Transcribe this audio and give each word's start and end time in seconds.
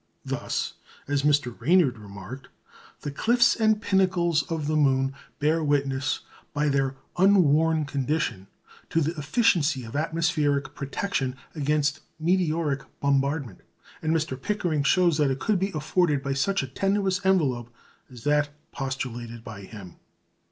Thus 0.25 0.73
as 1.07 1.21
Mr. 1.21 1.55
Ranyard 1.61 1.99
remarked 1.99 2.47
the 3.01 3.11
cliffs 3.11 3.55
and 3.55 3.79
pinnacles 3.79 4.41
of 4.49 4.65
the 4.65 4.75
moon 4.75 5.13
bear 5.37 5.63
witness, 5.63 6.21
by 6.55 6.69
their 6.69 6.95
unworn 7.19 7.85
condition, 7.85 8.47
to 8.89 8.99
the 8.99 9.11
efficiency 9.15 9.83
of 9.83 9.95
atmospheric 9.95 10.73
protection 10.73 11.35
against 11.53 11.99
meteoric 12.19 12.81
bombardment; 12.99 13.61
and 14.01 14.11
Mr. 14.11 14.41
Pickering 14.41 14.81
shows 14.81 15.19
that 15.19 15.29
it 15.29 15.39
could 15.39 15.59
be 15.59 15.69
afforded 15.75 16.23
by 16.23 16.33
such 16.33 16.63
a 16.63 16.67
tenuous 16.67 17.23
envelope 17.23 17.69
as 18.09 18.23
that 18.23 18.49
postulated 18.71 19.43
by 19.43 19.61
him. 19.65 19.97